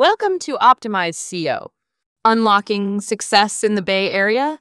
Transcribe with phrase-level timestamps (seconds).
[0.00, 1.72] Welcome to Optimize SEO,
[2.24, 4.58] unlocking success in the Bay Area.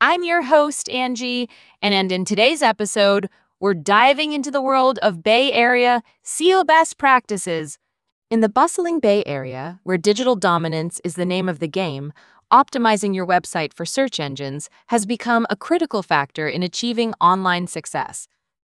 [0.00, 1.50] I'm your host, Angie,
[1.82, 3.28] and in today's episode,
[3.58, 7.80] we're diving into the world of Bay Area SEO best practices.
[8.30, 12.12] In the bustling Bay Area, where digital dominance is the name of the game,
[12.52, 18.28] optimizing your website for search engines has become a critical factor in achieving online success.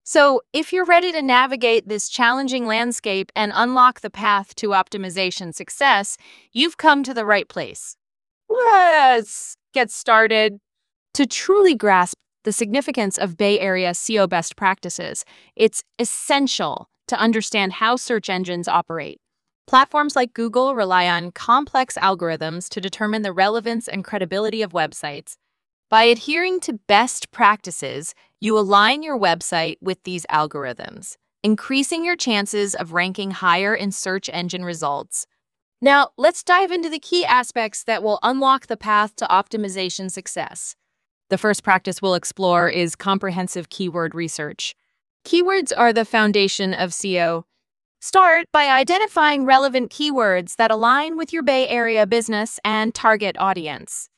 [0.07, 5.55] So, if you're ready to navigate this challenging landscape and unlock the path to optimization
[5.55, 6.19] success,
[6.53, 7.97] you've come to the right place.
[8.51, 10.61] Let's get started.
[11.15, 15.25] To truly grasp the significance of Bay Area SEO best practices,
[15.57, 19.21] it's essential to understand how search engines operate.
[19.67, 25.37] Platforms like Google rely on complex algorithms to determine the relevance and credibility of websites.
[25.95, 32.75] By adhering to best practices, you align your website with these algorithms, increasing your chances
[32.75, 35.29] of ranking higher in search engine results.
[35.81, 40.75] Now, let's dive into the key aspects that will unlock the path to optimization success.
[41.31, 44.75] The first practice we'll explore is comprehensive keyword research.
[45.25, 47.45] Keywords are the foundation of SEO.
[48.01, 54.11] Start by identifying relevant keywords that align with your Bay Area business and target audience.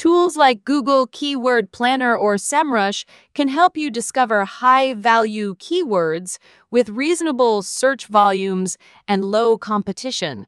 [0.00, 6.38] Tools like Google Keyword Planner or SEMrush can help you discover high-value keywords
[6.70, 10.46] with reasonable search volumes and low competition.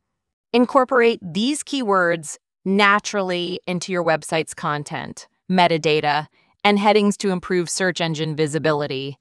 [0.55, 6.29] Incorporate these keywords naturally into your website's content, metadata,
[6.65, 9.19] and headings to improve search engine visibility.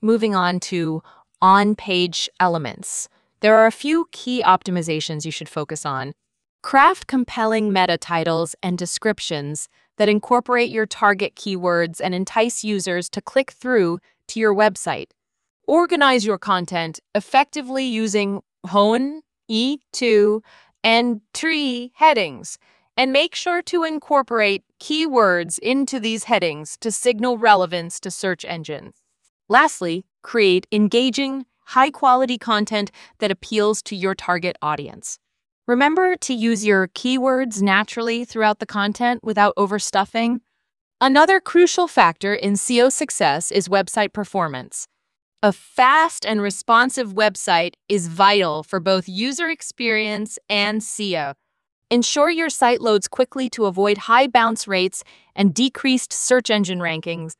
[0.00, 1.02] Moving on to
[1.42, 3.10] on-page elements.
[3.40, 6.14] There are a few key optimizations you should focus on.
[6.64, 13.20] Craft compelling meta titles and descriptions that incorporate your target keywords and entice users to
[13.20, 13.98] click through
[14.28, 15.08] to your website.
[15.68, 19.20] Organize your content effectively using H1,
[19.50, 20.40] H2,
[20.82, 22.56] and H3 headings,
[22.96, 29.02] and make sure to incorporate keywords into these headings to signal relevance to search engines.
[29.50, 35.18] Lastly, create engaging, high quality content that appeals to your target audience.
[35.66, 40.40] Remember to use your keywords naturally throughout the content without overstuffing.
[41.00, 44.86] Another crucial factor in SEO success is website performance.
[45.42, 51.32] A fast and responsive website is vital for both user experience and SEO.
[51.90, 55.02] Ensure your site loads quickly to avoid high bounce rates
[55.34, 57.36] and decreased search engine rankings.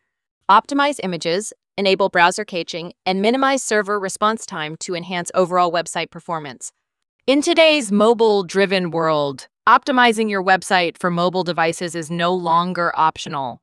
[0.51, 6.73] Optimize images, enable browser caching, and minimize server response time to enhance overall website performance.
[7.27, 13.63] In today's mobile-driven world, optimizing your website for mobile devices is no longer optional.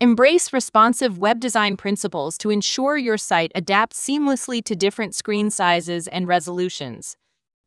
[0.00, 6.06] Embrace responsive web design principles to ensure your site adapts seamlessly to different screen sizes
[6.06, 7.16] and resolutions.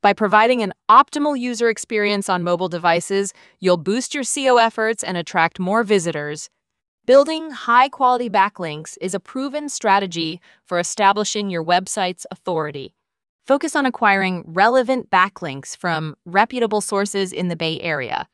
[0.01, 5.17] By providing an optimal user experience on mobile devices, you'll boost your SEO efforts and
[5.17, 6.49] attract more visitors,
[7.05, 12.95] Building high quality backlinks is a proven strategy for establishing your website's authority.
[13.45, 18.29] Focus on acquiring relevant backlinks from reputable sources in the Bay Area.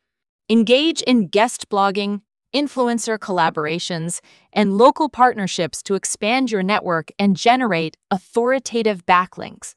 [0.52, 2.22] Engage in guest blogging,
[2.54, 4.20] influencer collaborations,
[4.54, 9.74] and local partnerships to expand your network and generate authoritative backlinks.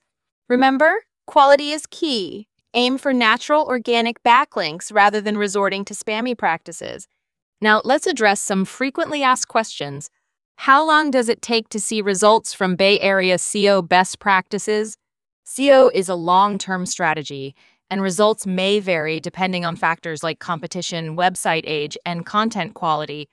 [0.51, 2.47] Remember, quality is key.
[2.75, 7.09] Aim for natural, organic backlinks rather than resorting to spammy practices.
[7.63, 10.11] Now, let's address some frequently asked questions.
[10.57, 14.97] How long does it take to see results from Bay Area SEO best practices?
[15.47, 17.55] SEO is a long-term strategy,
[17.91, 23.29] and results may vary depending on factors like competition, website age, and content quality.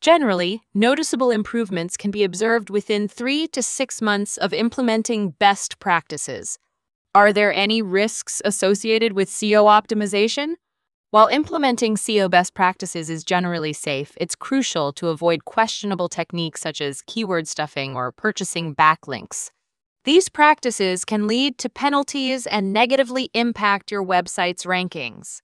[0.00, 6.58] Generally, noticeable improvements can be observed within three to six months of implementing best practices.
[7.14, 10.54] Are there any risks associated with SEO optimization?
[11.10, 16.80] While implementing SEO best practices is generally safe, it's crucial to avoid questionable techniques such
[16.80, 19.50] as keyword stuffing or purchasing backlinks.
[20.04, 25.42] These practices can lead to penalties and negatively impact your website's rankings.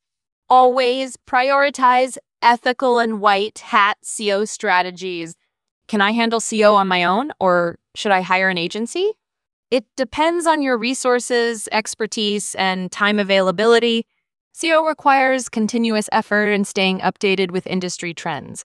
[0.49, 5.37] Always prioritize ethical and white hat SEO strategies.
[5.87, 9.13] Can I handle SEO on my own, or should I hire an agency?
[9.71, 14.07] It depends on your resources, expertise, and time availability.
[14.57, 18.65] SEO requires continuous effort and staying updated with industry trends.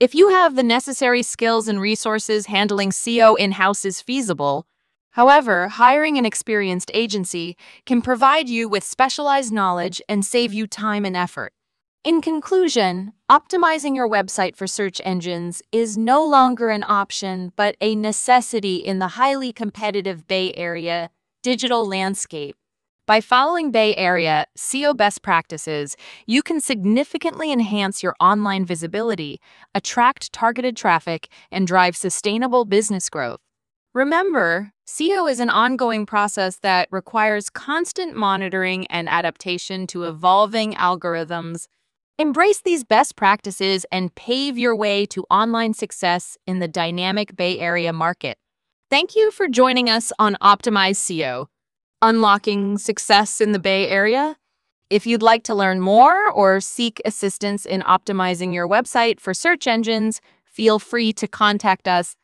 [0.00, 4.66] If you have the necessary skills and resources, handling SEO in-house is feasible.
[5.12, 7.56] However, hiring an experienced agency
[7.86, 11.52] can provide you with specialized knowledge and save you time and effort.
[12.04, 17.96] In conclusion, optimizing your website for search engines is no longer an option, but a
[17.96, 21.10] necessity in the highly competitive Bay Area
[21.42, 22.56] digital landscape.
[23.06, 25.96] By following Bay Area SEO best practices,
[26.26, 29.40] you can significantly enhance your online visibility,
[29.74, 33.40] attract targeted traffic, and drive sustainable business growth.
[33.94, 41.66] Remember, SEO is an ongoing process that requires constant monitoring and adaptation to evolving algorithms.
[42.18, 47.58] Embrace these best practices and pave your way to online success in the dynamic Bay
[47.58, 48.38] Area market.
[48.90, 51.46] Thank you for joining us on Optimize SEO
[52.02, 54.36] unlocking success in the Bay Area.
[54.90, 59.66] If you'd like to learn more or seek assistance in optimizing your website for search
[59.66, 62.14] engines, feel free to contact us.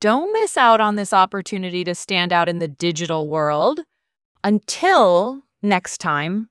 [0.00, 3.80] Don't miss out on this opportunity to stand out in the digital world.
[4.42, 6.49] Until next time.